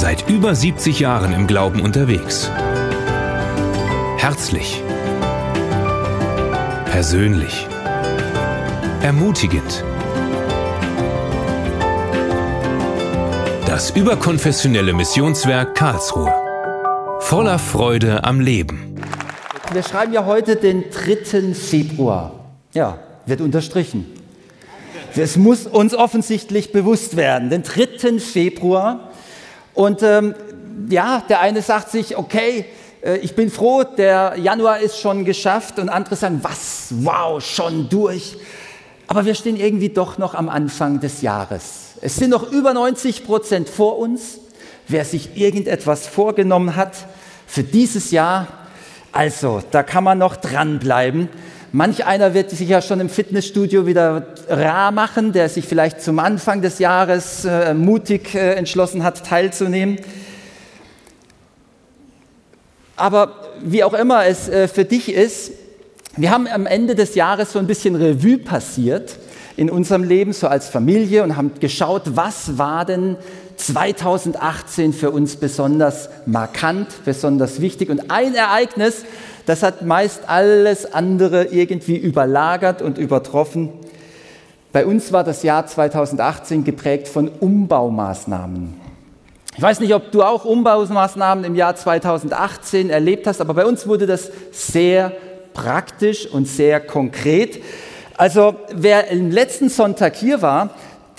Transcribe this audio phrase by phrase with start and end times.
[0.00, 2.50] Seit über 70 Jahren im Glauben unterwegs.
[4.16, 4.82] Herzlich.
[6.86, 7.66] Persönlich.
[9.02, 9.84] Ermutigend.
[13.66, 16.32] Das überkonfessionelle Missionswerk Karlsruhe.
[17.18, 18.96] Voller Freude am Leben.
[19.70, 21.52] Wir schreiben ja heute den 3.
[21.52, 22.32] Februar.
[22.72, 22.96] Ja,
[23.26, 24.06] wird unterstrichen.
[25.14, 28.18] Es muss uns offensichtlich bewusst werden, den 3.
[28.18, 29.09] Februar.
[29.74, 30.34] Und ähm,
[30.88, 32.66] ja, der eine sagt sich, okay,
[33.02, 35.78] äh, ich bin froh, der Januar ist schon geschafft.
[35.78, 38.36] Und andere sagen, was, wow, schon durch.
[39.06, 41.94] Aber wir stehen irgendwie doch noch am Anfang des Jahres.
[42.00, 44.38] Es sind noch über 90 Prozent vor uns.
[44.86, 46.92] Wer sich irgendetwas vorgenommen hat
[47.46, 48.48] für dieses Jahr,
[49.12, 51.28] also da kann man noch dranbleiben.
[51.72, 56.18] Manch einer wird sich ja schon im Fitnessstudio wieder rar machen, der sich vielleicht zum
[56.18, 59.98] Anfang des Jahres äh, mutig äh, entschlossen hat, teilzunehmen.
[62.96, 65.52] Aber wie auch immer es äh, für dich ist,
[66.16, 69.16] wir haben am Ende des Jahres so ein bisschen Revue passiert
[69.56, 73.16] in unserem Leben, so als Familie und haben geschaut, was war denn
[73.66, 77.90] 2018 für uns besonders markant, besonders wichtig.
[77.90, 79.04] Und ein Ereignis,
[79.46, 83.70] das hat meist alles andere irgendwie überlagert und übertroffen.
[84.72, 88.80] Bei uns war das Jahr 2018 geprägt von Umbaumaßnahmen.
[89.56, 93.86] Ich weiß nicht, ob du auch Umbaumaßnahmen im Jahr 2018 erlebt hast, aber bei uns
[93.86, 95.12] wurde das sehr
[95.52, 97.62] praktisch und sehr konkret.
[98.16, 100.70] Also wer im letzten Sonntag hier war,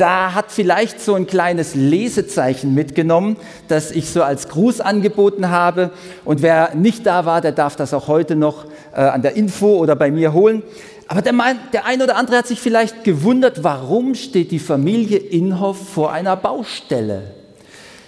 [0.02, 5.92] da hat vielleicht so ein kleines Lesezeichen mitgenommen, das ich so als Gruß angeboten habe.
[6.26, 9.78] Und wer nicht da war, der darf das auch heute noch äh, an der Info
[9.78, 10.64] oder bei mir holen.
[11.08, 11.34] Aber der,
[11.72, 16.36] der ein oder andere hat sich vielleicht gewundert, warum steht die Familie Inhoff vor einer
[16.36, 17.36] Baustelle?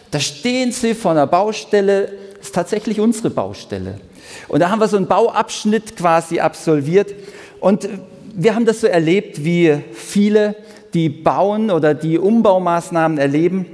[0.10, 4.00] Da stehen sie vor einer Baustelle, ist tatsächlich unsere Baustelle.
[4.48, 7.14] Und da haben wir so einen Bauabschnitt quasi absolviert.
[7.60, 7.88] Und
[8.34, 10.56] wir haben das so erlebt, wie viele
[10.94, 13.66] die bauen oder die Umbaumaßnahmen erleben,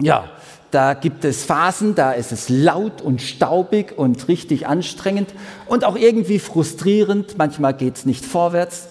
[0.00, 0.28] ja,
[0.70, 5.30] da gibt es Phasen, da ist es laut und staubig und richtig anstrengend
[5.66, 7.38] und auch irgendwie frustrierend.
[7.38, 8.88] Manchmal geht es nicht vorwärts.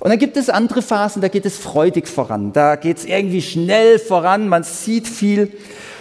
[0.00, 2.52] Und dann gibt es andere Phasen, da geht es freudig voran.
[2.52, 5.52] Da geht es irgendwie schnell voran, man sieht viel.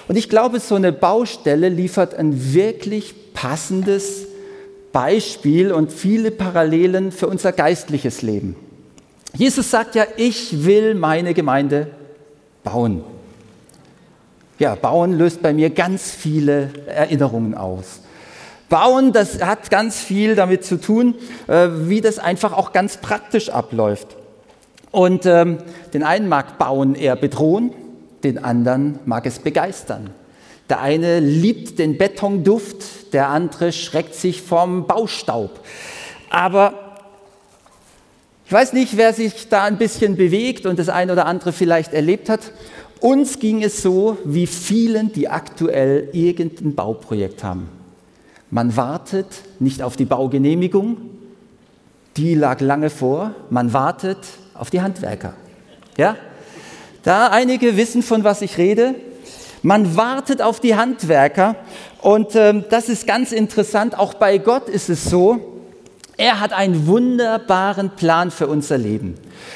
[0.08, 4.28] Und ich glaube, so eine Baustelle liefert ein wirklich passendes
[4.94, 8.56] Beispiel und viele Parallelen für unser geistliches Leben.
[9.38, 11.88] Jesus sagt ja, ich will meine Gemeinde
[12.64, 13.04] bauen.
[14.60, 18.00] Ja, bauen löst bei mir ganz viele Erinnerungen aus.
[18.70, 21.16] Bauen, das hat ganz viel damit zu tun,
[21.48, 24.16] äh, wie das einfach auch ganz praktisch abläuft.
[24.92, 25.58] Und ähm,
[25.94, 27.74] den einen mag Bauen eher bedrohen,
[28.24, 30.12] den anderen mag es begeistern.
[30.70, 35.60] Der eine liebt den Betonduft, der andere schreckt sich vom Baustaub.
[36.30, 36.85] Aber
[38.46, 41.94] ich weiß nicht, wer sich da ein bisschen bewegt und das eine oder andere vielleicht
[41.94, 42.52] erlebt hat.
[43.00, 47.70] Uns ging es so wie vielen, die aktuell irgendein Bauprojekt haben.
[48.52, 49.28] Man wartet
[49.60, 50.98] nicht auf die Baugenehmigung,
[52.18, 53.34] die lag lange vor.
[53.50, 54.20] Man wartet
[54.54, 55.34] auf die Handwerker.
[55.98, 56.16] Ja?
[57.04, 58.94] Da einige wissen, von was ich rede.
[59.64, 61.56] Man wartet auf die Handwerker
[62.02, 63.98] und äh, das ist ganz interessant.
[63.98, 65.55] Auch bei Gott ist es so,
[66.18, 69.16] er hat einen wunderbaren Plan für unser Leben.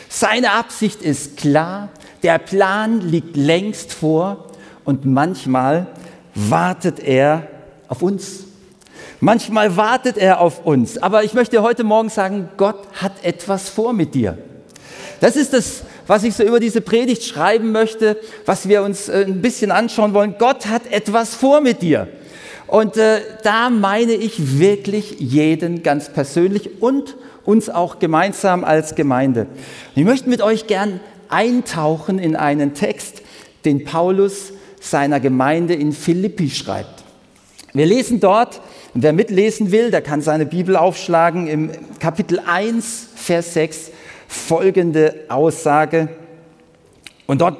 [0.09, 1.89] Seine Absicht ist klar,
[2.23, 4.47] der Plan liegt längst vor
[4.83, 5.87] und manchmal
[6.35, 7.47] wartet er
[7.87, 8.43] auf uns.
[9.21, 10.97] Manchmal wartet er auf uns.
[10.97, 14.37] Aber ich möchte heute Morgen sagen, Gott hat etwas vor mit dir.
[15.19, 19.25] Das ist das, was ich so über diese Predigt schreiben möchte, was wir uns äh,
[19.27, 20.35] ein bisschen anschauen wollen.
[20.39, 22.07] Gott hat etwas vor mit dir.
[22.69, 29.47] Und äh, da meine ich wirklich jeden ganz persönlich und uns auch gemeinsam als Gemeinde.
[29.95, 30.99] Ich möchte mit euch gern
[31.29, 33.23] eintauchen in einen Text,
[33.65, 37.03] den Paulus seiner Gemeinde in Philippi schreibt.
[37.73, 38.61] Wir lesen dort,
[38.93, 43.91] wer mitlesen will, der kann seine Bibel aufschlagen, im Kapitel 1, Vers 6
[44.27, 46.09] folgende Aussage.
[47.25, 47.57] Und dort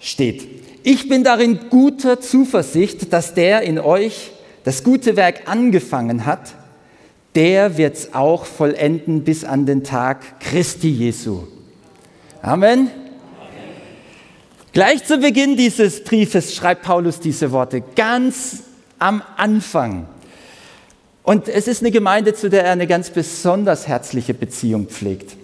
[0.00, 0.48] steht,
[0.82, 4.32] ich bin darin guter Zuversicht, dass der in euch
[4.66, 6.54] das gute Werk angefangen hat,
[7.36, 11.44] der wird es auch vollenden bis an den Tag Christi Jesu.
[12.42, 12.90] Amen.
[14.72, 18.64] Gleich zu Beginn dieses Briefes schreibt Paulus diese Worte, ganz
[18.98, 20.08] am Anfang.
[21.22, 25.36] Und es ist eine Gemeinde, zu der er eine ganz besonders herzliche Beziehung pflegt.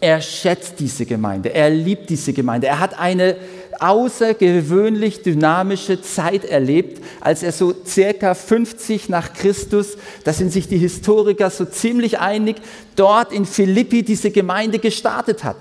[0.00, 3.36] Er schätzt diese Gemeinde, er liebt diese Gemeinde, er hat eine
[3.82, 10.78] außergewöhnlich dynamische Zeit erlebt, als er so circa 50 nach Christus, da sind sich die
[10.78, 12.56] Historiker so ziemlich einig,
[12.96, 15.56] dort in Philippi diese Gemeinde gestartet hat.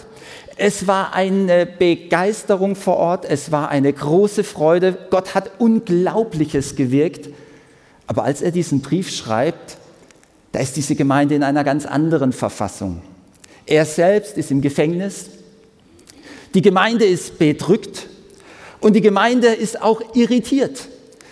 [0.58, 4.98] Es war eine Begeisterung vor Ort, es war eine große Freude.
[5.10, 7.30] Gott hat Unglaubliches gewirkt.
[8.08, 9.78] Aber als er diesen Brief schreibt,
[10.52, 13.02] da ist diese Gemeinde in einer ganz anderen Verfassung.
[13.66, 15.28] Er selbst ist im Gefängnis,
[16.54, 18.08] die Gemeinde ist bedrückt
[18.80, 20.88] und die Gemeinde ist auch irritiert.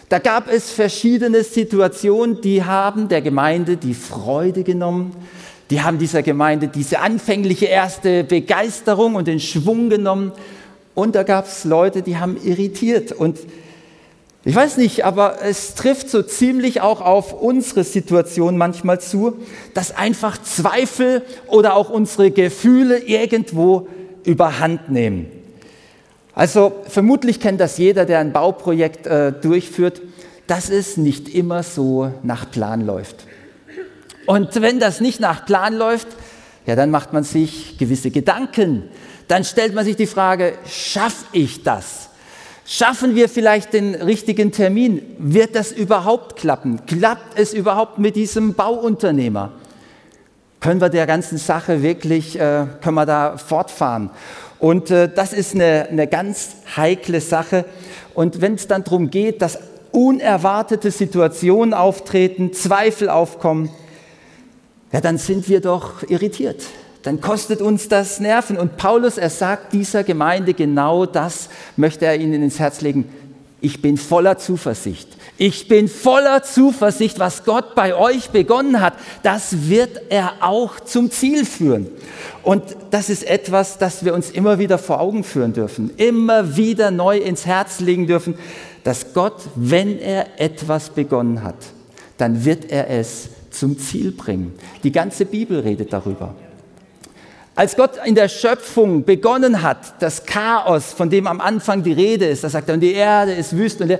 [0.10, 5.12] Da gab es verschiedene Situationen, die haben der Gemeinde die Freude genommen,
[5.70, 10.32] die haben dieser Gemeinde diese anfängliche erste Begeisterung und den Schwung genommen.
[10.96, 13.12] Und da gab es Leute, die haben irritiert.
[13.12, 13.38] Und
[14.46, 19.34] ich weiß nicht, aber es trifft so ziemlich auch auf unsere Situation manchmal zu,
[19.74, 23.90] dass einfach Zweifel oder auch unsere Gefühle irgendwo
[24.28, 25.32] überhand nehmen.
[26.36, 30.02] Also vermutlich kennt das jeder, der ein Bauprojekt äh, durchführt,
[30.46, 33.26] dass es nicht immer so nach Plan läuft.
[34.28, 36.08] Und wenn das nicht nach Plan läuft,
[36.66, 38.84] ja, dann macht man sich gewisse Gedanken.
[39.28, 42.10] Dann stellt man sich die Frage, schaffe ich das?
[42.66, 45.02] Schaffen wir vielleicht den richtigen Termin?
[45.18, 46.86] Wird das überhaupt klappen?
[46.86, 49.54] Klappt es überhaupt mit diesem Bauunternehmer?
[50.60, 54.10] Können wir der ganzen Sache wirklich, äh, können wir da fortfahren.
[54.60, 57.66] Und äh, das ist eine, eine ganz heikle Sache.
[58.14, 59.60] Und wenn es dann darum geht, dass
[59.92, 63.70] unerwartete Situationen auftreten, Zweifel aufkommen,
[64.92, 66.64] ja, dann sind wir doch irritiert.
[67.04, 68.58] Dann kostet uns das Nerven.
[68.58, 73.10] Und Paulus, er sagt dieser Gemeinde genau das, möchte er ihnen ins Herz legen.
[73.62, 75.17] Ich bin voller Zuversicht.
[75.40, 81.12] Ich bin voller Zuversicht, was Gott bei euch begonnen hat, das wird er auch zum
[81.12, 81.88] Ziel führen.
[82.42, 86.90] Und das ist etwas, das wir uns immer wieder vor Augen führen dürfen, immer wieder
[86.90, 88.36] neu ins Herz legen dürfen,
[88.84, 91.58] dass Gott, wenn er etwas begonnen hat,
[92.18, 94.54] dann wird er es zum Ziel bringen.
[94.84, 96.34] Die ganze Bibel redet darüber.
[97.54, 102.26] Als Gott in der Schöpfung begonnen hat, das Chaos, von dem am Anfang die Rede
[102.26, 104.00] ist, da sagt er, und die Erde ist wüst und der,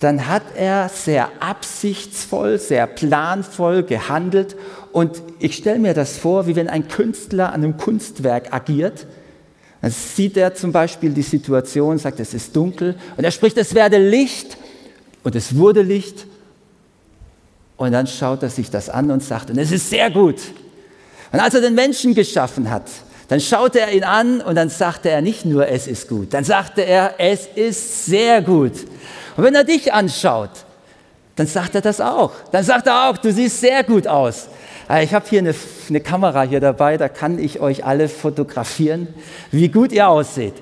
[0.00, 4.56] dann hat er sehr absichtsvoll, sehr planvoll gehandelt.
[4.92, 9.06] Und ich stelle mir das vor, wie wenn ein Künstler an einem Kunstwerk agiert.
[9.82, 12.96] Dann sieht er zum Beispiel die Situation, sagt, es ist dunkel.
[13.18, 14.56] Und er spricht, es werde Licht.
[15.22, 16.26] Und es wurde Licht.
[17.76, 20.40] Und dann schaut er sich das an und sagt, und es ist sehr gut.
[21.30, 22.84] Und als er den Menschen geschaffen hat,
[23.30, 26.42] dann schaute er ihn an und dann sagte er nicht nur, es ist gut, dann
[26.42, 28.72] sagte er, es ist sehr gut.
[29.36, 30.50] Und wenn er dich anschaut,
[31.36, 32.32] dann sagt er das auch.
[32.50, 34.48] Dann sagt er auch, du siehst sehr gut aus.
[34.88, 35.54] Ah, ich habe hier eine,
[35.88, 39.06] eine, Kamera hier dabei, da kann ich euch alle fotografieren,
[39.52, 40.54] wie gut ihr ausseht.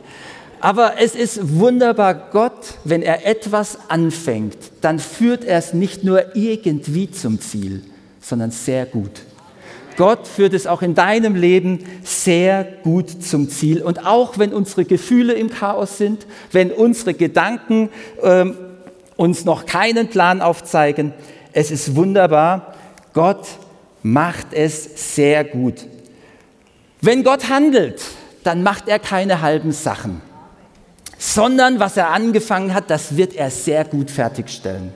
[0.61, 6.37] Aber es ist wunderbar, Gott, wenn er etwas anfängt, dann führt er es nicht nur
[6.37, 7.83] irgendwie zum Ziel,
[8.21, 9.23] sondern sehr gut.
[9.99, 13.83] Gott führt es auch in deinem Leben sehr gut zum Ziel.
[13.83, 17.91] Und auch wenn unsere Gefühle im Chaos sind, wenn unsere Gedanken
[18.23, 18.57] ähm,
[19.17, 21.13] uns noch keinen Plan aufzeigen.
[21.53, 22.75] Es ist wunderbar.
[23.13, 23.49] Gott
[24.05, 25.85] macht es sehr gut.
[27.01, 28.01] Wenn Gott handelt,
[28.45, 30.21] dann macht er keine halben Sachen,
[31.19, 34.93] sondern was er angefangen hat, das wird er sehr gut fertigstellen.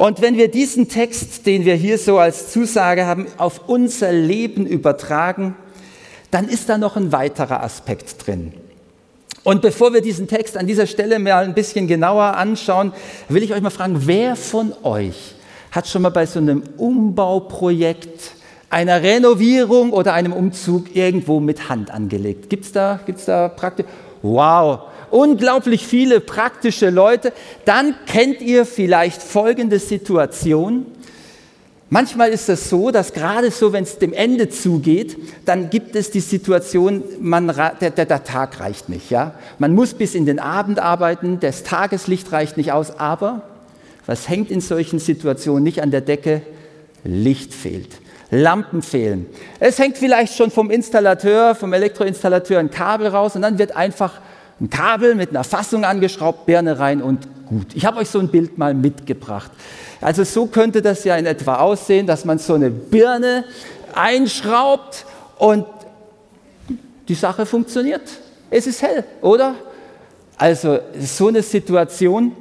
[0.00, 4.64] Und wenn wir diesen Text, den wir hier so als Zusage haben, auf unser Leben
[4.64, 5.56] übertragen,
[6.30, 8.54] dann ist da noch ein weiterer Aspekt drin.
[9.44, 12.94] Und bevor wir diesen Text an dieser Stelle mal ein bisschen genauer anschauen,
[13.28, 15.34] will ich euch mal fragen, wer von euch
[15.70, 18.32] hat schon mal bei so einem Umbauprojekt,
[18.70, 22.48] einer Renovierung oder einem Umzug irgendwo mit Hand angelegt?
[22.48, 23.84] Gibt es da, gibt's da praktisch?
[24.22, 27.32] Wow, unglaublich viele praktische Leute.
[27.64, 30.86] Dann kennt ihr vielleicht folgende Situation.
[31.92, 36.12] Manchmal ist es so, dass gerade so, wenn es dem Ende zugeht, dann gibt es
[36.12, 39.10] die Situation, man, der, der, der, Tag reicht nicht.
[39.10, 39.34] Ja?
[39.58, 43.42] Man muss bis in den Abend arbeiten, das Tageslicht reicht nicht aus, aber
[44.06, 46.42] was hängt in solchen Situationen nicht an der Decke?
[47.02, 47.90] Licht fehlt.
[48.30, 49.26] Lampen fehlen.
[49.58, 54.20] Es hängt vielleicht schon vom Installateur, vom Elektroinstallateur ein Kabel raus und dann wird einfach
[54.60, 57.68] ein Kabel mit einer Fassung angeschraubt, Birne rein und gut.
[57.74, 59.50] Ich habe euch so ein Bild mal mitgebracht.
[60.00, 63.44] Also so könnte das ja in etwa aussehen, dass man so eine Birne
[63.94, 65.06] einschraubt
[65.38, 65.66] und
[67.08, 68.02] die Sache funktioniert.
[68.50, 69.54] Es ist hell, oder?
[70.36, 72.32] Also so eine Situation,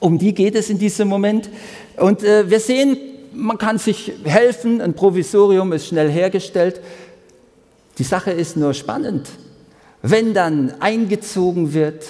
[0.00, 1.48] um die geht es in diesem Moment.
[1.96, 2.96] Und äh, wir sehen,
[3.32, 6.80] man kann sich helfen, ein Provisorium ist schnell hergestellt.
[7.98, 9.28] Die Sache ist nur spannend.
[10.10, 12.04] Wenn dann eingezogen wird,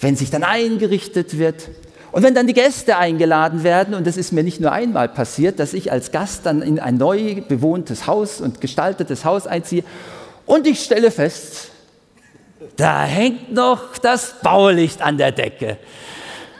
[0.00, 1.68] wenn sich dann eingerichtet wird
[2.10, 5.58] und wenn dann die Gäste eingeladen werden, und das ist mir nicht nur einmal passiert,
[5.58, 9.84] dass ich als Gast dann in ein neu bewohntes Haus und gestaltetes Haus einziehe
[10.46, 11.68] und ich stelle fest,
[12.76, 15.78] da hängt noch das Baulicht an der Decke.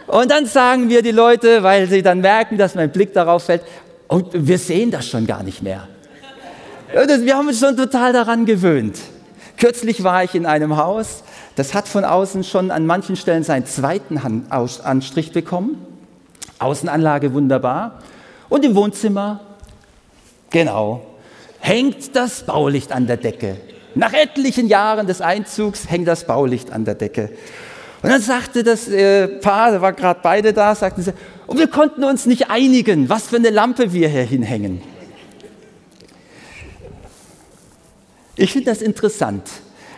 [0.06, 3.62] Und dann sagen wir die Leute, weil sie dann merken, dass mein Blick darauf fällt,
[4.08, 5.88] und wir sehen das schon gar nicht mehr.
[6.92, 8.98] Wir haben uns schon total daran gewöhnt.
[9.62, 11.22] Kürzlich war ich in einem Haus,
[11.54, 15.76] das hat von außen schon an manchen Stellen seinen zweiten Anstrich bekommen.
[16.58, 18.02] Außenanlage wunderbar.
[18.48, 19.38] Und im Wohnzimmer,
[20.50, 21.06] genau,
[21.60, 23.56] hängt das Baulicht an der Decke.
[23.94, 27.30] Nach etlichen Jahren des Einzugs hängt das Baulicht an der Decke.
[28.02, 31.12] Und dann sagte das äh, Paar, da waren gerade beide da, sagten sie,
[31.46, 34.82] und wir konnten uns nicht einigen, was für eine Lampe wir hier hinhängen.
[38.36, 39.42] Ich finde das interessant.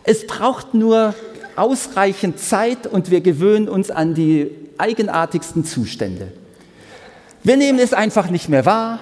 [0.03, 1.15] Es braucht nur
[1.57, 6.33] ausreichend Zeit und wir gewöhnen uns an die eigenartigsten Zustände.
[7.45, 9.01] Wir nehmen es einfach nicht mehr wahr.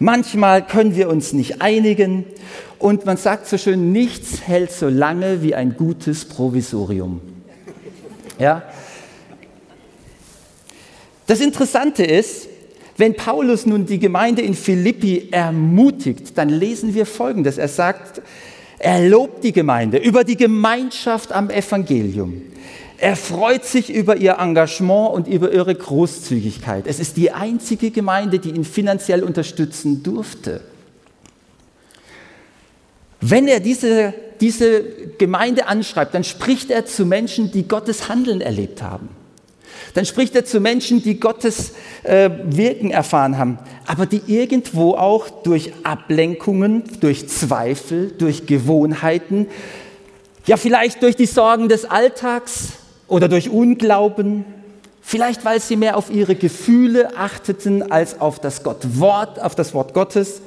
[0.00, 2.24] Manchmal können wir uns nicht einigen
[2.80, 7.20] und man sagt so schön, nichts hält so lange wie ein gutes Provisorium.
[8.40, 8.64] Ja?
[11.28, 12.48] Das Interessante ist,
[12.96, 17.56] wenn Paulus nun die Gemeinde in Philippi ermutigt, dann lesen wir Folgendes.
[17.56, 18.20] Er sagt,
[18.78, 22.42] er lobt die Gemeinde über die Gemeinschaft am Evangelium.
[22.98, 26.86] Er freut sich über ihr Engagement und über ihre Großzügigkeit.
[26.86, 30.62] Es ist die einzige Gemeinde, die ihn finanziell unterstützen durfte.
[33.20, 34.84] Wenn er diese, diese
[35.18, 39.08] Gemeinde anschreibt, dann spricht er zu Menschen, die Gottes Handeln erlebt haben.
[39.92, 41.72] Dann spricht er zu Menschen, die Gottes
[42.02, 49.46] äh, Wirken erfahren haben, aber die irgendwo auch durch Ablenkungen, durch Zweifel, durch Gewohnheiten,
[50.46, 52.72] ja vielleicht durch die Sorgen des Alltags
[53.08, 54.44] oder durch Unglauben,
[55.00, 59.74] vielleicht weil sie mehr auf ihre Gefühle achteten als auf das Gott Wort, auf das
[59.74, 60.40] Wort Gottes.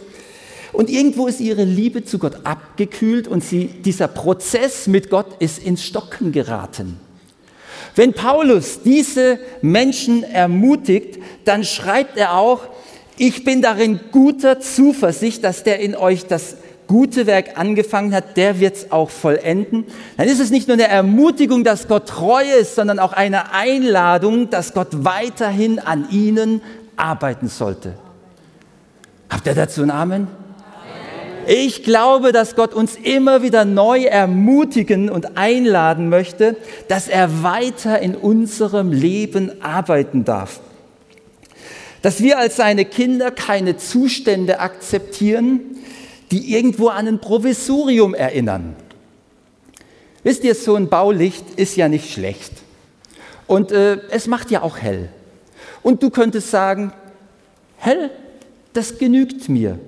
[0.74, 5.60] Und irgendwo ist ihre Liebe zu Gott abgekühlt und sie, dieser Prozess mit Gott ist
[5.60, 7.00] ins Stocken geraten.
[7.98, 12.62] Wenn Paulus diese Menschen ermutigt, dann schreibt er auch,
[13.18, 18.60] ich bin darin guter Zuversicht, dass der in euch das gute Werk angefangen hat, der
[18.60, 19.86] wird es auch vollenden.
[20.16, 24.52] Dann ist es nicht nur eine Ermutigung, dass Gott treu ist, sondern auch eine Einladung,
[24.52, 26.62] dass Gott weiterhin an ihnen
[26.98, 27.96] arbeiten sollte.
[29.28, 30.28] Habt ihr dazu einen Amen?
[31.50, 36.58] Ich glaube, dass Gott uns immer wieder neu ermutigen und einladen möchte,
[36.90, 40.60] dass er weiter in unserem Leben arbeiten darf.
[42.02, 45.62] Dass wir als seine Kinder keine Zustände akzeptieren,
[46.32, 48.76] die irgendwo an ein Provisorium erinnern.
[50.24, 52.52] Wisst ihr, so ein Baulicht ist ja nicht schlecht.
[53.48, 55.08] Und äh, es macht ja auch hell.
[55.82, 56.92] Und du könntest sagen,
[57.78, 58.12] hell,
[58.74, 59.80] das genügt mir.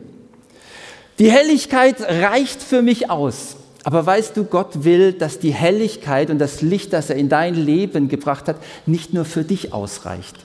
[1.19, 3.57] Die Helligkeit reicht für mich aus.
[3.83, 7.55] Aber weißt du, Gott will, dass die Helligkeit und das Licht, das er in dein
[7.55, 10.35] Leben gebracht hat, nicht nur für dich ausreicht.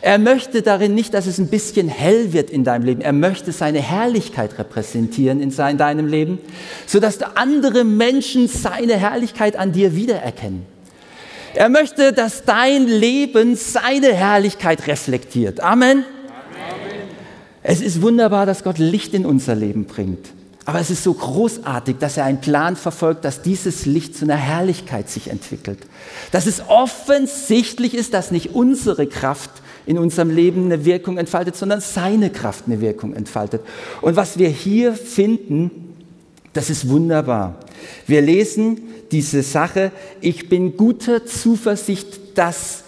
[0.00, 3.00] Er möchte darin nicht, dass es ein bisschen hell wird in deinem Leben.
[3.00, 6.38] Er möchte seine Herrlichkeit repräsentieren in deinem Leben,
[6.86, 10.66] sodass andere Menschen seine Herrlichkeit an dir wiedererkennen.
[11.54, 15.60] Er möchte, dass dein Leben seine Herrlichkeit reflektiert.
[15.60, 16.04] Amen.
[17.68, 20.28] Es ist wunderbar, dass Gott Licht in unser Leben bringt.
[20.66, 24.36] Aber es ist so großartig, dass er einen Plan verfolgt, dass dieses Licht zu einer
[24.36, 25.80] Herrlichkeit sich entwickelt.
[26.30, 29.50] Dass es offensichtlich ist, dass nicht unsere Kraft
[29.84, 33.62] in unserem Leben eine Wirkung entfaltet, sondern seine Kraft eine Wirkung entfaltet.
[34.00, 35.72] Und was wir hier finden,
[36.52, 37.58] das ist wunderbar.
[38.06, 38.80] Wir lesen
[39.10, 42.84] diese Sache, ich bin guter Zuversicht, dass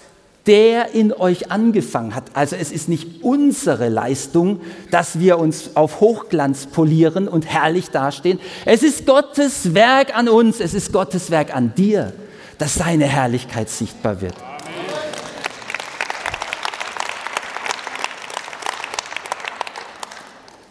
[0.48, 2.24] der in euch angefangen hat.
[2.32, 8.40] Also es ist nicht unsere Leistung, dass wir uns auf Hochglanz polieren und herrlich dastehen.
[8.64, 12.14] Es ist Gottes Werk an uns, es ist Gottes Werk an dir,
[12.56, 14.34] dass seine Herrlichkeit sichtbar wird.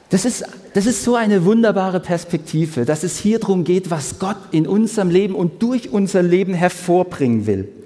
[0.10, 0.44] Das ist,
[0.74, 5.12] das ist so eine wunderbare Perspektive, dass es hier darum geht, was Gott in unserem
[5.12, 7.77] Leben und durch unser Leben hervorbringen will.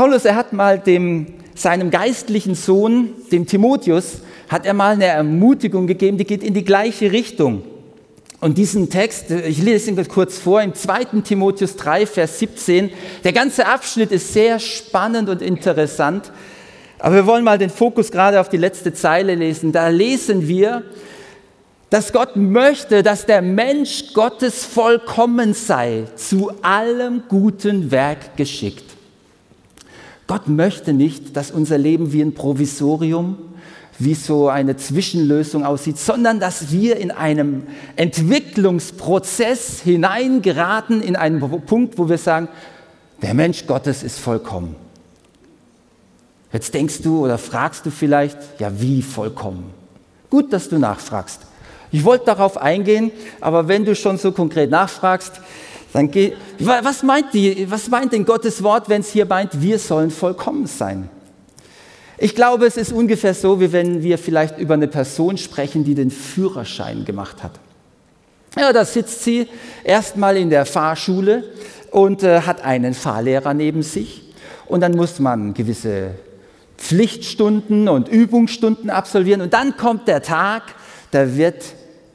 [0.00, 5.86] Paulus, er hat mal dem, seinem geistlichen Sohn, dem Timotheus, hat er mal eine Ermutigung
[5.86, 7.64] gegeben, die geht in die gleiche Richtung.
[8.40, 11.20] Und diesen Text, ich lese ihn kurz vor, im 2.
[11.22, 12.88] Timotheus 3, Vers 17.
[13.24, 16.32] Der ganze Abschnitt ist sehr spannend und interessant.
[16.98, 19.70] Aber wir wollen mal den Fokus gerade auf die letzte Zeile lesen.
[19.70, 20.82] Da lesen wir,
[21.90, 28.84] dass Gott möchte, dass der Mensch Gottes vollkommen sei, zu allem guten Werk geschickt.
[30.30, 33.36] Gott möchte nicht, dass unser Leben wie ein Provisorium,
[33.98, 37.64] wie so eine Zwischenlösung aussieht, sondern dass wir in einem
[37.96, 42.46] Entwicklungsprozess hineingeraten, in einen Punkt, wo wir sagen,
[43.20, 44.76] der Mensch Gottes ist vollkommen.
[46.52, 49.74] Jetzt denkst du oder fragst du vielleicht, ja wie vollkommen?
[50.30, 51.40] Gut, dass du nachfragst.
[51.90, 53.10] Ich wollte darauf eingehen,
[53.40, 55.40] aber wenn du schon so konkret nachfragst,
[55.92, 59.78] dann geh, was meint, die, was meint denn Gottes Wort, wenn es hier meint, wir
[59.78, 61.08] sollen vollkommen sein?
[62.18, 65.94] Ich glaube, es ist ungefähr so, wie wenn wir vielleicht über eine Person sprechen, die
[65.94, 67.52] den Führerschein gemacht hat.
[68.58, 69.48] Ja, da sitzt sie
[69.84, 71.44] erstmal in der Fahrschule
[71.90, 74.22] und äh, hat einen Fahrlehrer neben sich.
[74.66, 76.14] Und dann muss man gewisse
[76.76, 79.40] Pflichtstunden und Übungsstunden absolvieren.
[79.40, 80.74] Und dann kommt der Tag,
[81.12, 81.62] da wird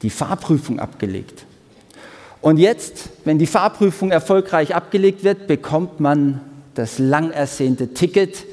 [0.02, 1.45] die Fahrprüfung abgelegt.
[2.46, 6.40] Und jetzt, wenn die Fahrprüfung erfolgreich abgelegt wird, bekommt man
[6.74, 8.44] das lang ersehnte Ticket.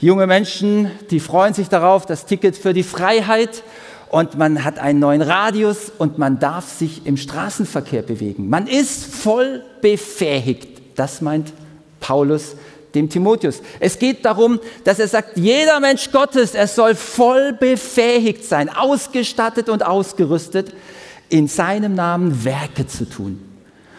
[0.00, 3.62] Junge Menschen, die freuen sich darauf, das Ticket für die Freiheit.
[4.10, 8.48] Und man hat einen neuen Radius und man darf sich im Straßenverkehr bewegen.
[8.48, 10.82] Man ist voll befähigt.
[10.96, 11.52] Das meint
[12.00, 12.56] Paulus
[12.96, 13.62] dem Timotheus.
[13.78, 19.68] Es geht darum, dass er sagt, jeder Mensch Gottes, er soll voll befähigt sein, ausgestattet
[19.68, 20.72] und ausgerüstet,
[21.28, 23.40] in seinem Namen Werke zu tun.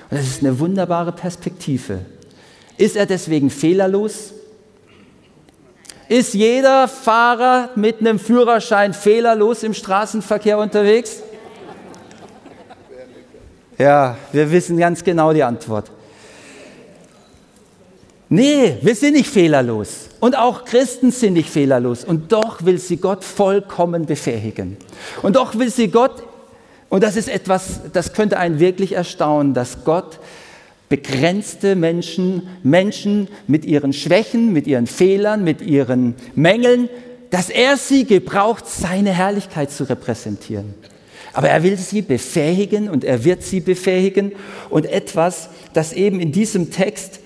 [0.10, 2.00] Und das ist eine wunderbare Perspektive.
[2.78, 4.34] Ist er deswegen fehlerlos?
[6.08, 11.22] Ist jeder Fahrer mit einem Führerschein fehlerlos im Straßenverkehr unterwegs?
[13.78, 15.92] Ja, wir wissen ganz genau die Antwort.
[18.28, 20.10] Nee, wir sind nicht fehlerlos.
[20.20, 22.04] Und auch Christen sind nicht fehlerlos.
[22.04, 24.78] Und doch will sie Gott vollkommen befähigen.
[25.22, 26.24] Und doch will sie Gott,
[26.90, 30.20] und das ist etwas, das könnte einen wirklich erstaunen, dass Gott
[30.90, 36.90] begrenzte Menschen, Menschen mit ihren Schwächen, mit ihren Fehlern, mit ihren Mängeln,
[37.30, 40.74] dass er sie gebraucht, seine Herrlichkeit zu repräsentieren.
[41.34, 44.32] Aber er will sie befähigen und er wird sie befähigen.
[44.72, 47.20] Und etwas, das eben in diesem Text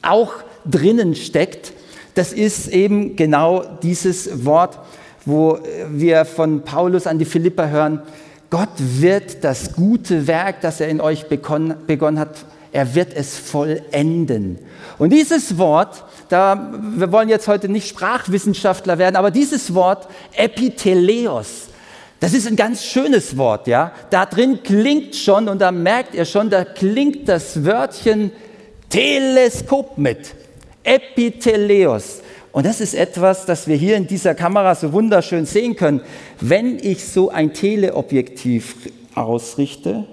[0.00, 0.32] auch
[0.64, 1.74] drinnen steckt,
[2.14, 4.78] das ist eben genau dieses Wort,
[5.26, 5.58] wo
[5.90, 8.00] wir von Paulus an die Philipper hören,
[8.50, 14.58] Gott wird das gute Werk, das er in euch begonnen hat, er wird es vollenden.
[14.98, 21.68] Und dieses Wort, da, wir wollen jetzt heute nicht Sprachwissenschaftler werden, aber dieses Wort Epitheleos,
[22.20, 23.92] das ist ein ganz schönes Wort, ja.
[24.10, 28.32] Da drin klingt schon, und da merkt ihr schon, da klingt das Wörtchen
[28.88, 30.34] Teleskop mit.
[30.82, 32.20] Epitheleos.
[32.56, 36.00] Und das ist etwas, das wir hier in dieser Kamera so wunderschön sehen können.
[36.40, 38.76] Wenn ich so ein Teleobjektiv
[39.14, 40.06] ausrichte,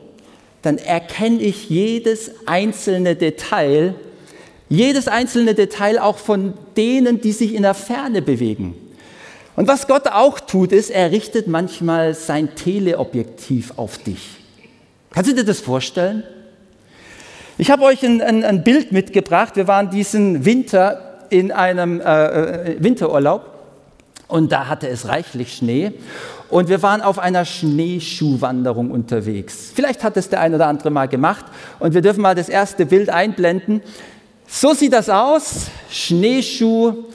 [0.62, 3.96] dann erkenne ich jedes einzelne Detail,
[4.68, 8.76] jedes einzelne Detail auch von denen, die sich in der Ferne bewegen.
[9.56, 14.32] Und was Gott auch tut, ist, er richtet manchmal sein Teleobjektiv auf dich.
[15.12, 16.24] Kannst du dir das vorstellen?
[17.58, 19.56] Ich habe euch ein, ein, ein, Bild mitgebracht.
[19.56, 23.50] Wir waren diesen Winter in einem äh, äh, Winterurlaub
[24.28, 25.94] und da hatte es reichlich Schnee.
[26.50, 29.72] Und wir waren auf einer Schneeschuhwanderung unterwegs.
[29.74, 31.46] Vielleicht hat es der ein oder andere mal gemacht.
[31.80, 33.82] Und wir dürfen mal das erste Bild einblenden.
[34.48, 35.68] So sieht das aus.
[35.90, 37.06] Schneeschuh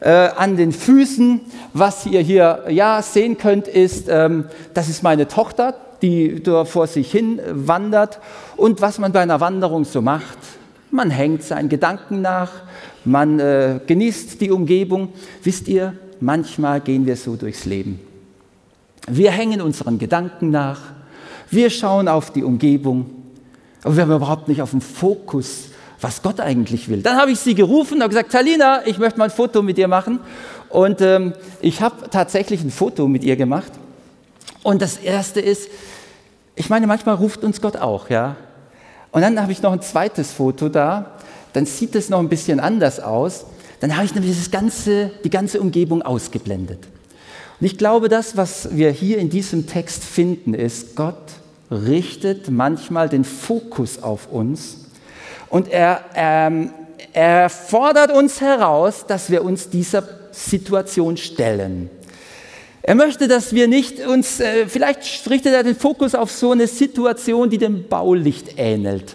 [0.00, 1.40] äh, an den Füßen.
[1.72, 6.86] Was ihr hier ja, sehen könnt, ist, ähm, das ist meine Tochter die da vor
[6.86, 8.20] sich hin wandert
[8.56, 10.38] und was man bei einer Wanderung so macht.
[10.90, 12.50] Man hängt seinen Gedanken nach,
[13.04, 15.12] man äh, genießt die Umgebung.
[15.42, 18.00] Wisst ihr, manchmal gehen wir so durchs Leben.
[19.06, 20.80] Wir hängen unseren Gedanken nach,
[21.50, 23.06] wir schauen auf die Umgebung,
[23.82, 25.68] aber wir haben überhaupt nicht auf den Fokus,
[26.00, 27.02] was Gott eigentlich will.
[27.02, 29.88] Dann habe ich sie gerufen und gesagt, Talina, ich möchte mal ein Foto mit dir
[29.88, 30.20] machen.
[30.68, 33.72] Und ähm, ich habe tatsächlich ein Foto mit ihr gemacht.
[34.62, 35.70] Und das Erste ist,
[36.54, 38.36] ich meine, manchmal ruft uns Gott auch, ja.
[39.10, 41.12] Und dann habe ich noch ein zweites Foto da,
[41.52, 43.46] dann sieht es noch ein bisschen anders aus.
[43.80, 46.86] Dann habe ich nämlich das ganze, die ganze Umgebung ausgeblendet.
[47.60, 51.16] Und ich glaube, das, was wir hier in diesem Text finden, ist, Gott
[51.70, 54.78] richtet manchmal den Fokus auf uns
[55.50, 56.70] und er, ähm,
[57.12, 61.90] er fordert uns heraus, dass wir uns dieser Situation stellen.
[62.88, 66.66] Er möchte, dass wir nicht uns, äh, vielleicht richtet er den Fokus auf so eine
[66.66, 69.14] Situation, die dem Baulicht ähnelt.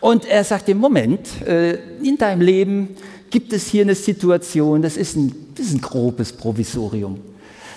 [0.00, 2.96] Und er sagt im Moment, äh, in deinem Leben
[3.28, 7.20] gibt es hier eine Situation, das ist ein, das ist ein grobes Provisorium.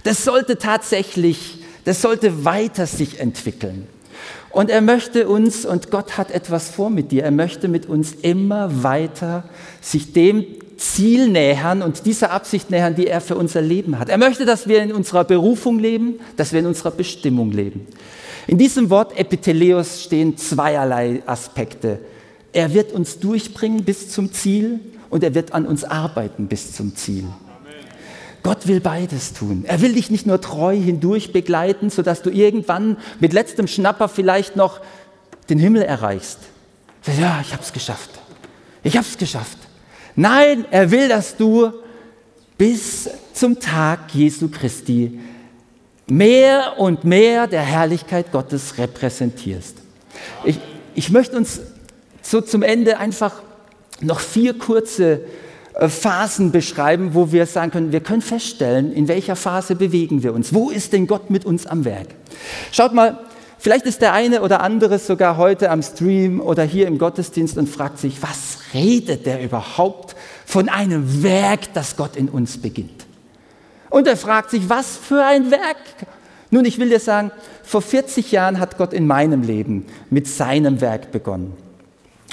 [0.06, 3.90] Das sollte tatsächlich Das sollte weiter sich entwickeln.
[4.50, 8.14] Und er möchte uns, und Gott hat etwas vor mit dir, er möchte mit uns
[8.22, 9.44] immer weiter
[9.82, 10.46] sich dem
[10.78, 14.10] Ziel nähern und dieser Absicht nähern, die er für unser Leben hat.
[14.10, 17.88] Er möchte, dass wir in unserer Berufung leben, dass wir in unserer Bestimmung leben.
[18.48, 22.00] In diesem Wort Epitheleos stehen zweierlei Aspekte.
[22.52, 26.96] Er wird uns durchbringen bis zum Ziel und er wird an uns arbeiten bis zum
[26.96, 27.26] Ziel.
[28.44, 29.64] Gott will beides tun.
[29.66, 34.58] Er will dich nicht nur treu hindurch begleiten, sodass du irgendwann mit letztem Schnapper vielleicht
[34.58, 34.82] noch
[35.50, 36.40] den Himmel erreichst.
[37.20, 38.10] Ja, ich habe es geschafft.
[38.84, 39.58] Ich habe es geschafft.
[40.16, 41.72] Nein, er will, dass du
[42.58, 45.20] bis zum Tag Jesu Christi
[46.08, 49.78] mehr und mehr der Herrlichkeit Gottes repräsentierst.
[50.44, 50.60] Ich,
[50.94, 51.62] ich möchte uns
[52.22, 53.42] so zum Ende einfach
[54.02, 55.22] noch vier kurze
[55.74, 60.34] äh, Phasen beschreiben, wo wir sagen können, wir können feststellen, in welcher Phase bewegen wir
[60.34, 60.54] uns.
[60.54, 62.08] Wo ist denn Gott mit uns am Werk?
[62.72, 63.20] Schaut mal,
[63.64, 67.70] vielleicht ist der eine oder andere sogar heute am Stream oder hier im Gottesdienst und
[67.70, 73.06] fragt sich, was redet der überhaupt von einem Werk, das Gott in uns beginnt?
[73.90, 75.78] Und er fragt sich, was für ein Werk?
[76.52, 77.32] Nun, ich will dir sagen,
[77.64, 81.54] vor 40 Jahren hat Gott in meinem Leben mit seinem Werk begonnen.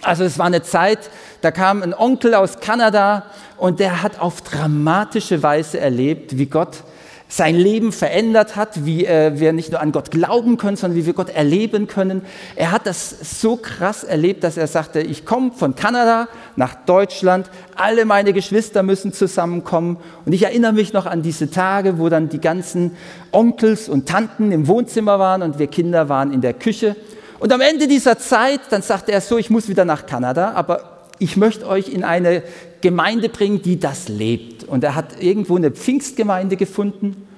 [0.02, 1.10] Also es war eine Zeit,
[1.42, 6.82] da kam ein Onkel aus Kanada und der hat auf dramatische Weise erlebt, wie Gott
[7.30, 11.06] sein Leben verändert hat, wie äh, wir nicht nur an Gott glauben können, sondern wie
[11.06, 12.22] wir Gott erleben können.
[12.56, 17.48] Er hat das so krass erlebt, dass er sagte, ich komme von Kanada nach Deutschland,
[17.76, 19.98] alle meine Geschwister müssen zusammenkommen.
[20.26, 22.96] Und ich erinnere mich noch an diese Tage, wo dann die ganzen
[23.30, 26.96] Onkels und Tanten im Wohnzimmer waren und wir Kinder waren in der Küche.
[27.38, 30.99] Und am Ende dieser Zeit, dann sagte er so, ich muss wieder nach Kanada, aber
[31.20, 32.42] ich möchte euch in eine
[32.80, 34.64] Gemeinde bringen, die das lebt.
[34.64, 37.28] Und er hat irgendwo eine Pfingstgemeinde gefunden.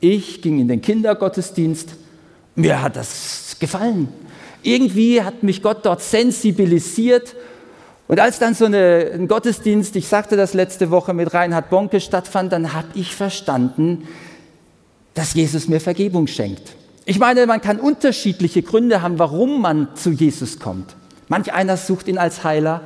[0.00, 1.94] Ich ging in den Kindergottesdienst.
[2.56, 4.08] Mir hat das gefallen.
[4.62, 7.36] Irgendwie hat mich Gott dort sensibilisiert.
[8.08, 12.00] Und als dann so eine, ein Gottesdienst, ich sagte das letzte Woche mit Reinhard Bonke
[12.00, 14.08] stattfand, dann habe ich verstanden,
[15.14, 16.74] dass Jesus mir Vergebung schenkt.
[17.04, 20.96] Ich meine, man kann unterschiedliche Gründe haben, warum man zu Jesus kommt.
[21.28, 22.82] Manch einer sucht ihn als Heiler.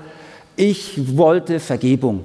[0.60, 2.22] Ich wollte Vergebung.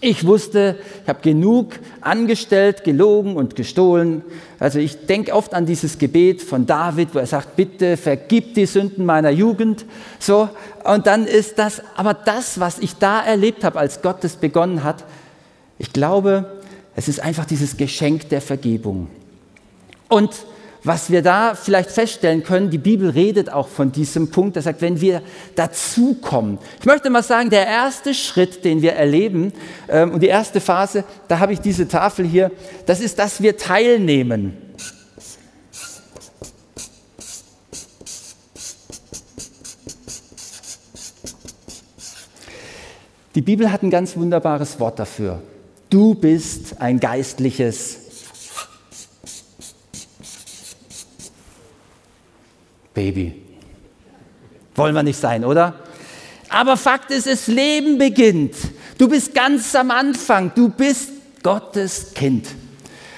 [0.00, 4.22] Ich wusste, ich habe genug angestellt, gelogen und gestohlen.
[4.58, 8.64] Also ich denke oft an dieses Gebet von David, wo er sagt, bitte vergib die
[8.64, 9.84] Sünden meiner Jugend.
[10.18, 10.48] So,
[10.84, 14.82] und dann ist das, aber das, was ich da erlebt habe, als Gott es begonnen
[14.82, 15.04] hat,
[15.76, 16.62] ich glaube,
[16.96, 19.08] es ist einfach dieses Geschenk der Vergebung.
[20.08, 20.30] Und
[20.82, 24.80] was wir da vielleicht feststellen können, die Bibel redet auch von diesem Punkt, er sagt,
[24.80, 25.22] wenn wir
[25.54, 26.58] dazukommen.
[26.78, 29.52] Ich möchte mal sagen, der erste Schritt, den wir erleben,
[29.88, 32.50] ähm, und die erste Phase, da habe ich diese Tafel hier,
[32.86, 34.56] das ist, dass wir teilnehmen.
[43.36, 45.40] Die Bibel hat ein ganz wunderbares Wort dafür.
[45.88, 48.09] Du bist ein geistliches
[53.00, 53.32] Baby.
[54.74, 55.72] Wollen wir nicht sein, oder?
[56.50, 58.54] Aber Fakt ist, das Leben beginnt.
[58.98, 60.52] Du bist ganz am Anfang.
[60.54, 61.08] Du bist
[61.42, 62.48] Gottes Kind.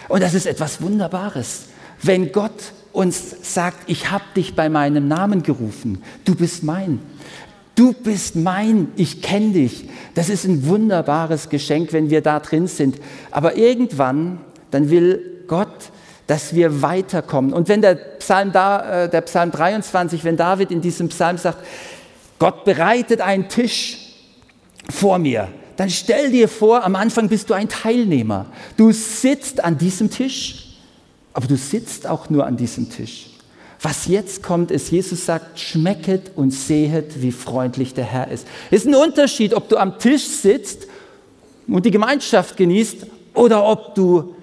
[0.08, 1.64] Und das ist etwas Wunderbares.
[2.00, 2.52] Wenn Gott
[2.92, 6.00] uns sagt, ich habe dich bei meinem Namen gerufen.
[6.24, 7.00] Du bist mein.
[7.74, 8.92] Du bist mein.
[8.94, 9.88] Ich kenne dich.
[10.14, 13.00] Das ist ein wunderbares Geschenk, wenn wir da drin sind.
[13.32, 14.38] Aber irgendwann,
[14.70, 15.90] dann will Gott
[16.32, 17.52] dass wir weiterkommen.
[17.52, 21.58] Und wenn der Psalm, da, äh, der Psalm 23, wenn David in diesem Psalm sagt,
[22.38, 23.98] Gott bereitet einen Tisch
[24.88, 28.46] vor mir, dann stell dir vor, am Anfang bist du ein Teilnehmer.
[28.78, 30.78] Du sitzt an diesem Tisch,
[31.34, 33.26] aber du sitzt auch nur an diesem Tisch.
[33.82, 38.46] Was jetzt kommt, ist, Jesus sagt, schmecket und sehet, wie freundlich der Herr ist.
[38.70, 40.86] Es ist ein Unterschied, ob du am Tisch sitzt
[41.68, 44.34] und die Gemeinschaft genießt oder ob du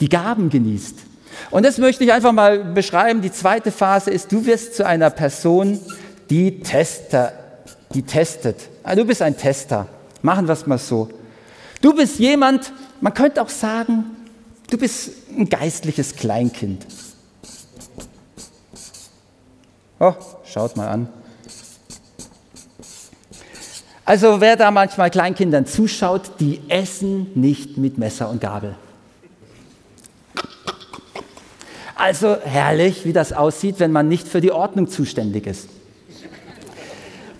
[0.00, 1.05] die Gaben genießt.
[1.50, 3.22] Und das möchte ich einfach mal beschreiben.
[3.22, 5.80] Die zweite Phase ist, du wirst zu einer Person,
[6.30, 7.32] die Tester,
[7.94, 8.68] die testet.
[8.82, 9.86] Also du bist ein Tester.
[10.22, 11.08] Machen wir es mal so.
[11.80, 14.04] Du bist jemand, man könnte auch sagen,
[14.70, 16.86] du bist ein geistliches Kleinkind.
[19.98, 21.08] Oh, schaut mal an.
[24.04, 28.76] Also wer da manchmal Kleinkindern zuschaut, die essen nicht mit Messer und Gabel.
[31.96, 35.68] Also herrlich, wie das aussieht, wenn man nicht für die Ordnung zuständig ist.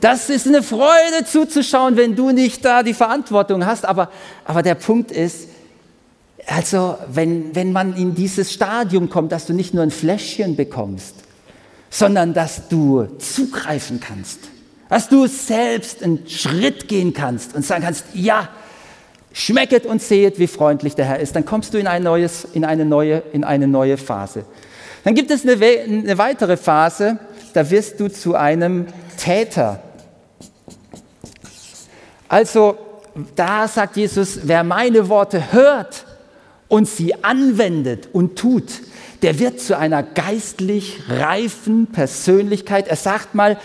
[0.01, 3.85] Das ist eine Freude zuzuschauen, wenn du nicht da die Verantwortung hast.
[3.85, 4.11] Aber,
[4.45, 5.49] aber der Punkt ist,
[6.49, 11.15] Also wenn, wenn man in dieses Stadium kommt, dass du nicht nur ein Fläschchen bekommst,
[11.91, 14.39] sondern dass du zugreifen kannst,
[14.89, 18.49] dass du selbst einen Schritt gehen kannst und sagen kannst, ja,
[19.37, 22.65] schmecket und sehet, wie freundlich der Herr ist, dann kommst du in, ein neues, in,
[22.65, 24.47] eine, neue, in eine neue Phase.
[25.05, 27.19] Dann gibt es eine, eine weitere Phase,
[27.53, 28.87] da wirst du zu einem
[29.19, 29.83] Täter.
[32.29, 32.79] Also
[33.35, 36.07] da sagt Jesus, wer meine Worte hört
[36.69, 38.81] und sie anwendet und tut,
[39.21, 42.89] der wird zu einer geistlich reifen Persönlichkeit.
[42.89, 43.59] Er sagt mal,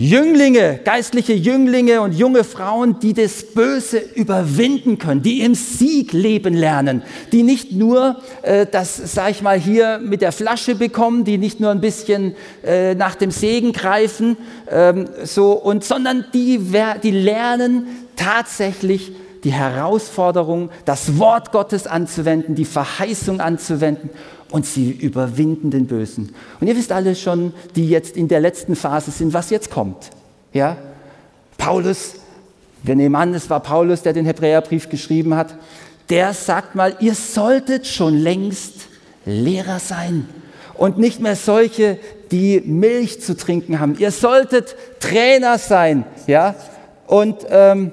[0.00, 6.54] Jünglinge, geistliche Jünglinge und junge Frauen, die das Böse überwinden können, die im Sieg leben
[6.54, 11.36] lernen, die nicht nur äh, das, sag ich mal, hier mit der Flasche bekommen, die
[11.36, 12.34] nicht nur ein bisschen
[12.64, 14.38] äh, nach dem Segen greifen,
[14.70, 16.58] ähm, so und sondern die,
[17.02, 17.84] die lernen
[18.16, 19.12] tatsächlich
[19.44, 24.08] die Herausforderung, das Wort Gottes anzuwenden, die Verheißung anzuwenden
[24.50, 26.34] und sie überwinden den Bösen.
[26.60, 30.10] Und ihr wisst alle schon, die jetzt in der letzten Phase sind, was jetzt kommt.
[30.52, 30.76] Ja?
[31.56, 32.14] Paulus,
[32.82, 35.54] wir nehmen an, es war Paulus, der den Hebräerbrief geschrieben hat,
[36.08, 38.88] der sagt mal, ihr solltet schon längst
[39.24, 40.28] Lehrer sein
[40.74, 41.98] und nicht mehr solche,
[42.30, 43.96] die Milch zu trinken haben.
[43.98, 46.54] Ihr solltet Trainer sein, ja,
[47.06, 47.92] und ähm,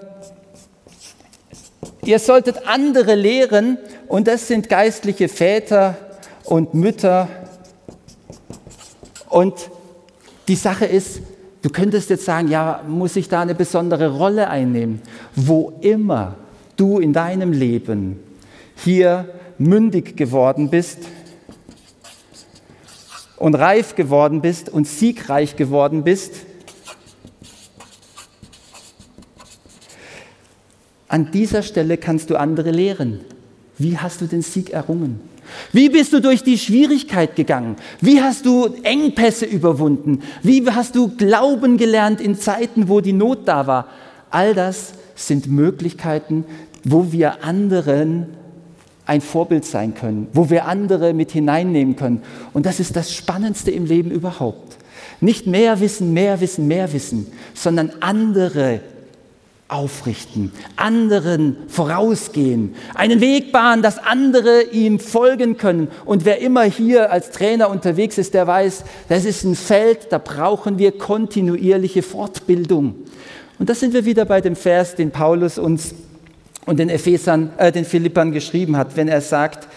[2.03, 5.97] ihr solltet andere lehren, und das sind geistliche Väter,
[6.47, 7.27] und Mütter.
[9.29, 9.69] Und
[10.47, 11.21] die Sache ist,
[11.61, 15.01] du könntest jetzt sagen, ja, muss ich da eine besondere Rolle einnehmen?
[15.35, 16.35] Wo immer
[16.77, 18.19] du in deinem Leben
[18.77, 20.99] hier mündig geworden bist
[23.35, 26.45] und reif geworden bist und siegreich geworden bist,
[31.09, 33.21] an dieser Stelle kannst du andere lehren.
[33.77, 35.21] Wie hast du den Sieg errungen?
[35.73, 37.75] Wie bist du durch die Schwierigkeit gegangen?
[37.99, 40.21] Wie hast du Engpässe überwunden?
[40.43, 43.87] Wie hast du Glauben gelernt in Zeiten, wo die Not da war?
[44.29, 46.45] All das sind Möglichkeiten,
[46.83, 48.27] wo wir anderen
[49.05, 52.23] ein Vorbild sein können, wo wir andere mit hineinnehmen können.
[52.53, 54.77] Und das ist das Spannendste im Leben überhaupt.
[55.21, 58.81] Nicht mehr Wissen, mehr Wissen, mehr Wissen, sondern andere
[59.69, 65.89] aufrichten, anderen vorausgehen, einen Weg bahnen, dass andere ihm folgen können.
[66.05, 70.19] Und wer immer hier als Trainer unterwegs ist, der weiß, das ist ein Feld, da
[70.19, 72.95] brauchen wir kontinuierliche Fortbildung.
[73.59, 75.93] Und da sind wir wieder bei dem Vers, den Paulus uns
[76.65, 79.67] und den Ephesern, äh, den Philippern geschrieben hat, wenn er sagt,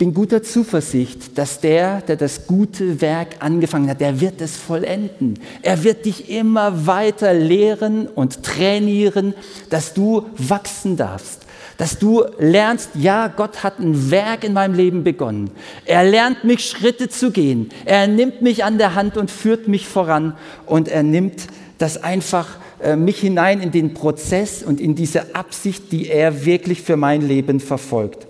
[0.00, 5.38] bin guter Zuversicht, dass der, der das gute Werk angefangen hat, der wird es vollenden.
[5.60, 9.34] Er wird dich immer weiter lehren und trainieren,
[9.68, 11.42] dass du wachsen darfst,
[11.76, 15.50] dass du lernst, ja, Gott hat ein Werk in meinem Leben begonnen.
[15.84, 17.68] Er lernt mich Schritte zu gehen.
[17.84, 20.34] Er nimmt mich an der Hand und führt mich voran
[20.64, 22.48] und er nimmt das einfach
[22.82, 27.20] äh, mich hinein in den Prozess und in diese Absicht, die er wirklich für mein
[27.20, 28.29] Leben verfolgt.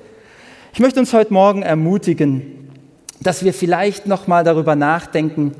[0.72, 2.70] Ich möchte uns heute Morgen ermutigen,
[3.20, 5.52] dass wir vielleicht noch mal darüber nachdenken.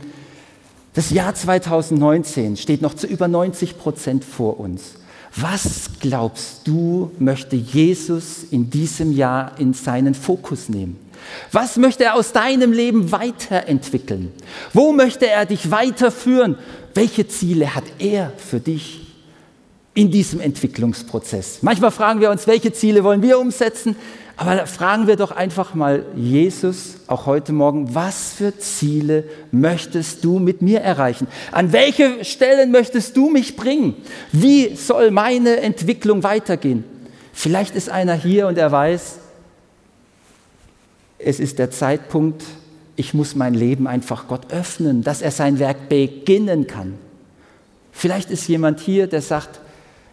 [0.95, 4.95] Das Jahr 2019 steht noch zu über 90 Prozent vor uns.
[5.35, 10.97] Was glaubst du, möchte Jesus in diesem Jahr in seinen Fokus nehmen?
[11.51, 14.33] Was möchte er aus deinem Leben weiterentwickeln?
[14.73, 16.57] Wo möchte er dich weiterführen?
[16.95, 19.09] Welche Ziele hat er für dich
[19.95, 21.59] in diesem Entwicklungsprozess?
[21.63, 23.97] Manchmal fragen wir uns, welche Ziele wollen wir umsetzen?
[24.41, 30.39] Aber fragen wir doch einfach mal Jesus, auch heute Morgen, was für Ziele möchtest du
[30.39, 31.27] mit mir erreichen?
[31.53, 33.97] An welche Stellen möchtest du mich bringen?
[34.33, 36.85] Wie soll meine Entwicklung weitergehen?
[37.35, 39.19] Vielleicht ist einer hier und er weiß,
[41.19, 42.43] es ist der Zeitpunkt,
[42.97, 46.95] ich muss mein Leben einfach Gott öffnen, dass er sein Werk beginnen kann.
[47.93, 49.61] Vielleicht ist jemand hier, der sagt,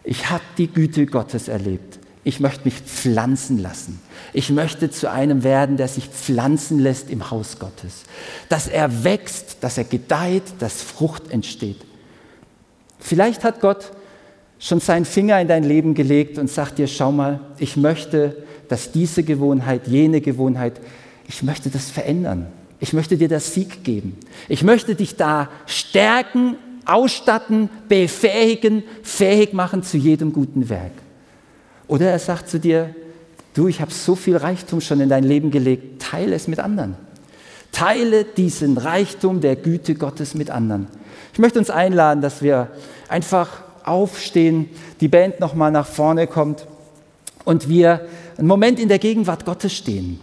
[0.04, 1.87] ich habe die Güte Gottes erlebt
[2.24, 4.00] ich möchte mich pflanzen lassen.
[4.32, 8.02] Ich möchte zu einem werden, der sich pflanzen lässt im Haus Gottes.
[8.48, 11.78] Dass er wächst, dass er gedeiht, dass Frucht entsteht.
[12.98, 13.92] Vielleicht hat Gott
[14.58, 18.92] schon seinen Finger in dein Leben gelegt und sagt dir, schau mal, ich möchte, dass
[18.92, 20.80] diese Gewohnheit, jene Gewohnheit,
[21.28, 22.48] ich möchte das verändern.
[22.80, 24.16] Ich möchte dir das Sieg geben.
[24.48, 30.92] Ich möchte dich da stärken, ausstatten, befähigen, fähig machen zu jedem guten Werk.
[31.88, 32.94] Oder er sagt zu dir,
[33.54, 36.94] du, ich habe so viel Reichtum schon in dein Leben gelegt, teile es mit anderen.
[37.72, 40.86] Teile diesen Reichtum der Güte Gottes mit anderen.
[41.32, 42.68] Ich möchte uns einladen, dass wir
[43.08, 44.68] einfach aufstehen,
[45.00, 46.66] die Band nochmal nach vorne kommt
[47.44, 50.20] und wir einen Moment in der Gegenwart Gottes stehen,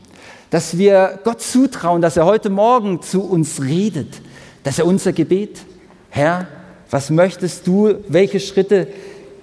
[0.51, 4.21] dass wir Gott zutrauen, dass er heute Morgen zu uns redet,
[4.63, 5.61] dass er unser Gebet,
[6.09, 6.47] Herr,
[6.91, 8.87] was möchtest du, welche Schritte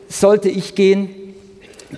[0.08, 1.08] sollte ich gehen,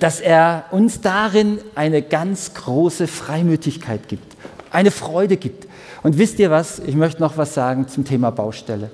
[0.01, 4.37] dass er uns darin eine ganz große Freimütigkeit gibt,
[4.71, 5.69] eine Freude gibt.
[6.03, 8.91] Und wisst ihr was, ich möchte noch was sagen zum Thema Baustelle.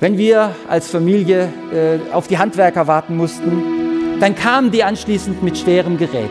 [0.00, 5.58] Wenn wir als Familie äh, auf die Handwerker warten mussten, dann kamen die anschließend mit
[5.58, 6.30] schwerem Gerät.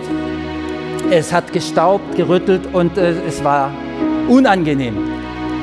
[1.09, 3.71] Es hat gestaubt, gerüttelt und äh, es war
[4.27, 4.97] unangenehm.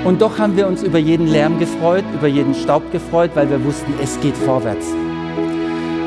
[0.05, 3.63] Und doch haben wir uns über jeden Lärm gefreut, über jeden Staub gefreut, weil wir
[3.65, 4.87] wussten, es geht vorwärts.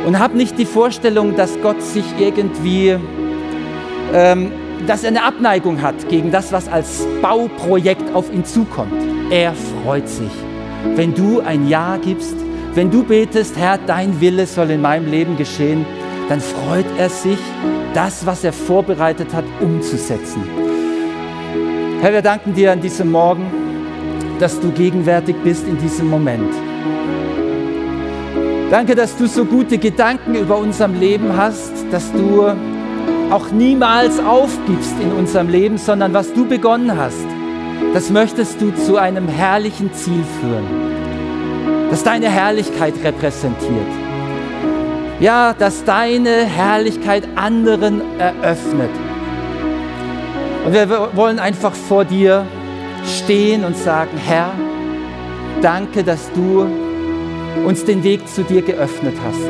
[0.05, 2.97] Und hab nicht die Vorstellung, dass Gott sich irgendwie,
[4.13, 4.51] ähm,
[4.87, 8.93] dass er eine Abneigung hat gegen das, was als Bauprojekt auf ihn zukommt.
[9.29, 10.31] Er freut sich.
[10.95, 12.35] Wenn du ein Ja gibst,
[12.73, 15.85] wenn du betest, Herr, dein Wille soll in meinem Leben geschehen,
[16.29, 17.39] dann freut er sich,
[17.93, 20.43] das, was er vorbereitet hat, umzusetzen.
[22.01, 23.45] Herr, wir danken dir an diesem Morgen,
[24.39, 26.70] dass du gegenwärtig bist in diesem Moment.
[28.71, 32.45] Danke, dass du so gute Gedanken über unserem Leben hast, dass du
[33.29, 37.27] auch niemals aufgibst in unserem Leben, sondern was du begonnen hast,
[37.93, 40.63] das möchtest du zu einem herrlichen Ziel führen,
[41.89, 43.91] das deine Herrlichkeit repräsentiert.
[45.19, 48.91] Ja, dass deine Herrlichkeit anderen eröffnet.
[50.65, 52.45] Und wir wollen einfach vor dir
[53.05, 54.53] stehen und sagen, Herr,
[55.61, 56.80] danke, dass du
[57.65, 59.41] uns den Weg zu dir geöffnet hast.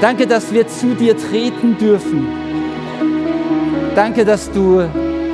[0.00, 2.26] Danke, dass wir zu dir treten dürfen.
[3.94, 4.84] Danke, dass du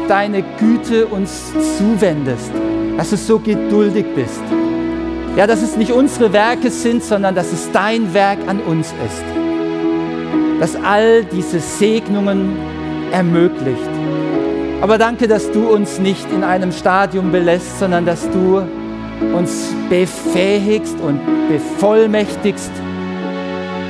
[0.09, 2.53] deine Güte uns zuwendest,
[2.97, 4.42] dass du so geduldig bist.
[5.37, 9.25] Ja, dass es nicht unsere Werke sind, sondern dass es dein Werk an uns ist.
[10.61, 12.57] Dass all diese Segnungen
[13.11, 13.90] ermöglicht.
[14.81, 18.62] Aber danke, dass du uns nicht in einem Stadium belässt, sondern dass du
[19.35, 22.73] uns befähigst und bevollmächtigst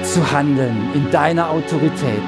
[0.02, 2.22] zu handeln in deiner Autorität.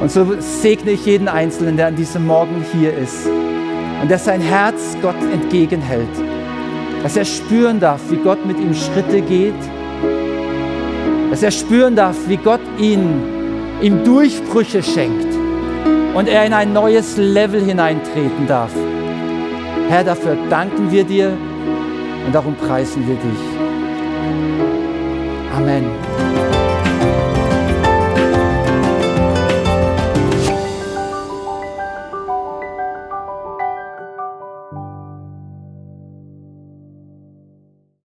[0.00, 3.26] Und so segne ich jeden Einzelnen, der an diesem Morgen hier ist
[4.00, 6.08] und der sein Herz Gott entgegenhält,
[7.02, 9.54] dass er spüren darf, wie Gott mit ihm Schritte geht,
[11.30, 13.22] dass er spüren darf, wie Gott ihn
[13.80, 15.34] ihm Durchbrüche schenkt
[16.14, 18.72] und er in ein neues Level hineintreten darf.
[19.88, 21.36] Herr, dafür danken wir dir
[22.28, 23.40] und darum preisen wir dich.
[25.56, 26.17] Amen.